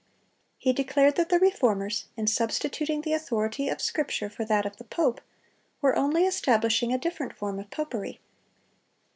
He 0.57 0.73
declared 0.73 1.15
that 1.17 1.29
the 1.29 1.37
Reformers, 1.37 2.05
in 2.17 2.25
substituting 2.25 3.01
the 3.01 3.13
authority 3.13 3.69
of 3.69 3.79
Scripture 3.83 4.31
for 4.31 4.43
that 4.45 4.65
of 4.65 4.77
the 4.77 4.83
pope, 4.83 5.21
were 5.79 5.95
only 5.95 6.25
establishing 6.25 6.91
a 6.91 6.97
different 6.97 7.33
form 7.37 7.59
of 7.59 7.69
popery. 7.69 8.19